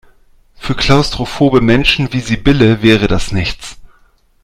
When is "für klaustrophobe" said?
0.55-1.61